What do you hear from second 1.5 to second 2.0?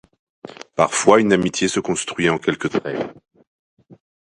se